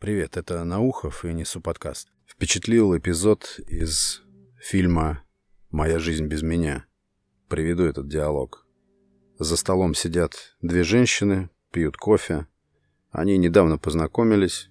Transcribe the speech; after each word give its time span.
Привет, 0.00 0.36
это 0.36 0.62
Наухов 0.62 1.24
и 1.24 1.32
несу 1.32 1.60
подкаст. 1.60 2.06
Впечатлил 2.24 2.96
эпизод 2.96 3.58
из 3.66 4.22
фильма 4.56 5.24
«Моя 5.72 5.98
жизнь 5.98 6.26
без 6.26 6.40
меня». 6.40 6.86
Приведу 7.48 7.82
этот 7.82 8.06
диалог. 8.06 8.64
За 9.40 9.56
столом 9.56 9.94
сидят 9.94 10.56
две 10.62 10.84
женщины, 10.84 11.50
пьют 11.72 11.96
кофе. 11.96 12.46
Они 13.10 13.36
недавно 13.38 13.76
познакомились. 13.76 14.70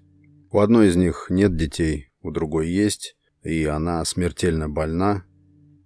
У 0.49 0.59
одной 0.59 0.88
из 0.88 0.95
них 0.95 1.28
нет 1.30 1.57
детей, 1.57 2.09
у 2.21 2.32
другой 2.32 2.70
есть, 2.70 3.18
и 3.44 3.66
она 3.66 4.05
смертельно 4.05 4.70
больна. 4.70 5.25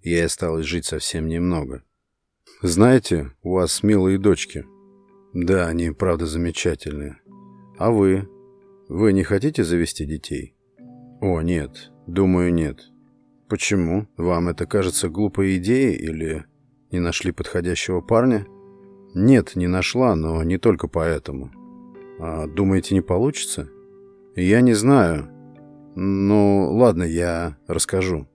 Ей 0.04 0.24
осталось 0.24 0.68
жить 0.68 0.86
совсем 0.86 1.28
немного. 1.28 1.84
Знаете, 2.62 3.32
у 3.42 3.54
вас 3.54 3.82
милые 3.82 4.20
дочки. 4.20 4.68
Да, 5.34 5.66
они 5.66 5.90
правда 5.90 6.28
замечательные. 6.28 7.18
А 7.80 7.90
вы? 7.90 8.30
Вы 8.94 9.14
не 9.14 9.24
хотите 9.24 9.64
завести 9.64 10.04
детей? 10.04 10.54
О, 11.22 11.40
нет. 11.40 11.94
Думаю, 12.08 12.54
нет. 12.54 12.92
Почему? 13.48 14.06
Вам 14.18 14.50
это 14.50 14.66
кажется 14.66 15.08
глупой 15.08 15.56
идеей 15.56 15.96
или 15.96 16.44
не 16.92 17.00
нашли 17.00 17.32
подходящего 17.32 18.02
парня? 18.02 18.46
Нет, 19.16 19.56
не 19.56 19.68
нашла, 19.68 20.14
но 20.18 20.44
не 20.44 20.58
только 20.58 20.90
поэтому. 20.90 21.52
А 22.20 22.48
думаете, 22.48 22.94
не 22.94 23.00
получится? 23.00 23.70
Я 24.36 24.60
не 24.60 24.74
знаю. 24.74 25.30
Ну, 25.96 26.74
ладно, 26.74 27.04
я 27.04 27.58
расскажу. 27.68 28.28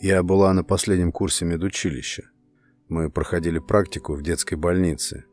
Я 0.00 0.22
была 0.22 0.52
на 0.52 0.62
последнем 0.62 1.10
курсе 1.10 1.44
медучилища. 1.44 2.30
Мы 2.88 3.10
проходили 3.10 3.58
практику 3.58 4.14
в 4.14 4.22
детской 4.22 4.54
больнице. 4.54 5.24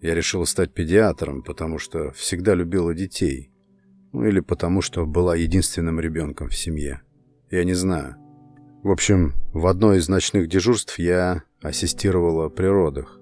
Я 0.00 0.16
решила 0.16 0.46
стать 0.46 0.74
педиатром, 0.74 1.44
потому 1.44 1.78
что 1.78 2.10
всегда 2.10 2.56
любила 2.56 2.92
детей. 2.92 3.49
Ну 4.12 4.24
или 4.24 4.40
потому, 4.40 4.82
что 4.82 5.06
была 5.06 5.36
единственным 5.36 6.00
ребенком 6.00 6.48
в 6.48 6.56
семье. 6.56 7.02
Я 7.50 7.64
не 7.64 7.74
знаю. 7.74 8.16
В 8.82 8.90
общем, 8.90 9.34
в 9.52 9.66
одно 9.66 9.94
из 9.94 10.08
ночных 10.08 10.48
дежурств 10.48 10.98
я 10.98 11.42
ассистировала 11.62 12.48
при 12.48 12.66
родах. 12.66 13.20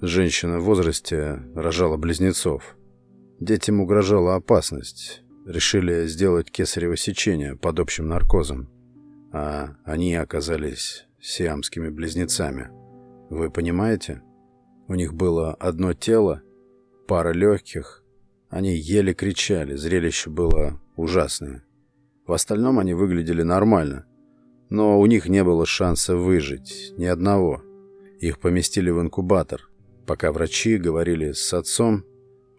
Женщина 0.00 0.60
в 0.60 0.64
возрасте 0.64 1.42
рожала 1.54 1.96
близнецов. 1.96 2.76
Детям 3.40 3.80
угрожала 3.80 4.36
опасность. 4.36 5.22
Решили 5.46 6.06
сделать 6.06 6.50
кесарево 6.50 6.96
сечение 6.96 7.56
под 7.56 7.80
общим 7.80 8.08
наркозом. 8.08 8.68
А 9.32 9.76
они 9.84 10.14
оказались 10.14 11.06
сиамскими 11.20 11.88
близнецами. 11.88 12.68
Вы 13.30 13.50
понимаете? 13.50 14.22
У 14.88 14.94
них 14.94 15.14
было 15.14 15.54
одно 15.54 15.92
тело, 15.92 16.42
пара 17.06 17.32
легких, 17.32 17.99
они 18.50 18.74
еле 18.74 19.14
кричали, 19.14 19.76
зрелище 19.76 20.28
было 20.28 20.80
ужасное. 20.96 21.64
В 22.26 22.32
остальном 22.32 22.80
они 22.80 22.94
выглядели 22.94 23.42
нормально, 23.42 24.06
но 24.68 25.00
у 25.00 25.06
них 25.06 25.28
не 25.28 25.42
было 25.44 25.64
шанса 25.66 26.16
выжить, 26.16 26.92
ни 26.96 27.06
одного. 27.06 27.62
Их 28.18 28.40
поместили 28.40 28.90
в 28.90 29.00
инкубатор, 29.00 29.70
пока 30.04 30.32
врачи 30.32 30.76
говорили 30.76 31.32
с 31.32 31.54
отцом 31.54 32.04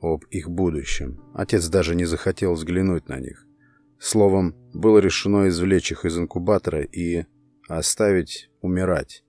об 0.01 0.23
их 0.31 0.49
будущем. 0.49 1.21
Отец 1.33 1.67
даже 1.67 1.93
не 1.93 2.05
захотел 2.05 2.53
взглянуть 2.53 3.09
на 3.09 3.19
них. 3.19 3.45
Словом, 3.99 4.55
было 4.73 4.97
решено 4.97 5.49
извлечь 5.49 5.91
их 5.91 6.05
из 6.05 6.17
инкубатора 6.17 6.81
и 6.81 7.25
оставить 7.67 8.49
умирать. 8.61 9.23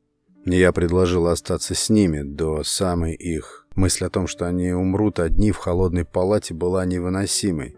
Я 0.46 0.72
предложил 0.72 1.26
остаться 1.26 1.74
с 1.74 1.90
ними 1.90 2.22
до 2.22 2.62
самой 2.62 3.14
их 3.14 3.61
Мысль 3.74 4.04
о 4.04 4.10
том, 4.10 4.26
что 4.26 4.46
они 4.46 4.72
умрут 4.72 5.18
одни 5.18 5.50
в 5.50 5.56
холодной 5.56 6.04
палате, 6.04 6.54
была 6.54 6.84
невыносимой. 6.84 7.76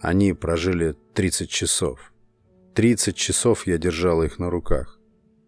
Они 0.00 0.32
прожили 0.32 0.94
30 1.14 1.48
часов. 1.48 2.12
30 2.74 3.16
часов 3.16 3.66
я 3.66 3.78
держала 3.78 4.24
их 4.24 4.38
на 4.38 4.50
руках. 4.50 4.98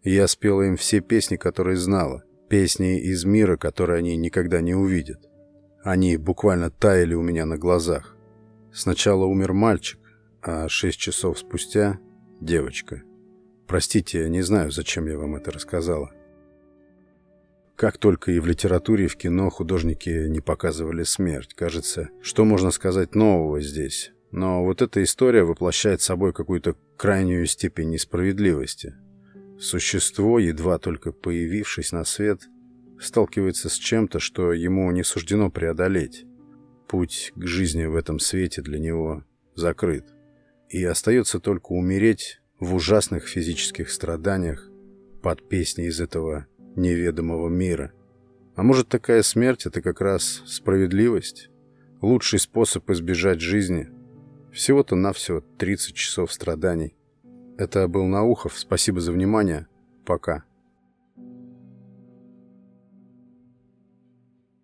Я 0.03 0.29
спела 0.29 0.63
им 0.63 0.77
все 0.77 1.01
песни, 1.01 1.37
которые 1.37 1.77
знала. 1.77 2.25
Песни 2.49 3.01
из 3.01 3.25
мира, 3.25 3.57
которые 3.57 3.99
они 3.99 4.17
никогда 4.17 4.61
не 4.61 4.75
увидят. 4.75 5.29
Они 5.83 6.17
буквально 6.17 6.71
таяли 6.71 7.15
у 7.15 7.23
меня 7.23 7.47
на 7.47 7.59
глазах. 7.59 8.17
Сначала 8.73 9.25
умер 9.25 9.53
мальчик, 9.53 10.01
а 10.43 10.69
шесть 10.69 10.99
часов 10.99 11.39
спустя— 11.39 11.99
девочка. 12.41 13.03
Простите, 13.67 14.21
я 14.21 14.29
не 14.29 14.43
знаю, 14.43 14.71
зачем 14.71 15.07
я 15.07 15.17
вам 15.17 15.37
это 15.37 15.51
рассказала. 15.51 16.13
Как 17.85 17.99
только 17.99 18.33
и 18.33 18.39
в 18.39 18.47
литературе, 18.47 19.05
и 19.05 19.09
в 19.09 19.17
кино 19.17 19.51
художники 19.51 20.09
не 20.09 20.41
показывали 20.41 21.03
смерть. 21.03 21.53
Кажется, 21.53 22.09
что 22.23 22.47
можно 22.47 22.71
сказать 22.71 23.15
нового 23.15 23.61
здесь? 23.61 24.13
Но 24.31 24.65
вот 24.65 24.81
эта 24.81 25.03
история 25.03 25.45
воплощает 25.45 26.01
собой 26.01 26.33
какую-то 26.33 26.77
крайнюю 26.97 27.45
степень 27.45 27.91
несправедливости. 27.91 28.95
Существо, 29.59 30.39
едва 30.39 30.79
только 30.79 31.13
появившись 31.13 31.93
на 31.93 32.05
свет, 32.07 32.41
сталкивается 32.99 33.69
с 33.69 33.75
чем-то, 33.75 34.19
что 34.19 34.55
ему 34.55 34.91
не 34.91 35.03
суждено 35.03 35.51
преодолеть. 35.51 36.25
Путь 36.89 37.35
к 37.37 37.45
жизни 37.45 37.85
в 37.85 37.97
этом 37.97 38.19
свете 38.19 38.63
для 38.63 38.79
него 38.79 39.25
закрыт. 39.57 40.07
И 40.71 40.83
остается 40.83 41.39
только 41.39 41.73
умереть 41.73 42.41
в 42.59 42.75
ужасных 42.75 43.29
физических 43.29 43.91
страданиях 43.91 44.71
под 45.23 45.47
песни 45.51 45.85
из 45.85 46.01
этого 46.01 46.47
неведомого 46.77 47.49
мира. 47.49 47.93
А 48.57 48.63
может, 48.63 48.89
такая 48.89 49.23
смерть— 49.23 49.67
это 49.67 49.83
как 49.83 50.01
раз 50.01 50.43
справедливость? 50.47 51.51
Лучший 52.01 52.39
способ 52.39 52.89
избежать 52.91 53.41
жизни? 53.41 53.89
Всего-то 54.53 54.95
навсего 54.95 55.41
30 55.59 55.95
часов 55.95 56.33
страданий. 56.33 56.97
Это 57.59 57.89
был 57.89 58.07
Наухов. 58.07 58.59
Спасибо 58.59 59.01
за 59.01 59.13
внимание. 59.13 59.67
Пока. 60.05 60.45